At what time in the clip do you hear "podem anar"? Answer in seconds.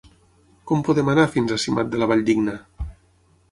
0.87-1.27